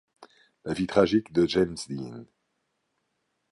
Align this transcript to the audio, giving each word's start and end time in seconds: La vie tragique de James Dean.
La 0.65 0.73
vie 0.73 0.87
tragique 0.87 1.31
de 1.31 1.45
James 1.45 1.75
Dean. 1.87 2.25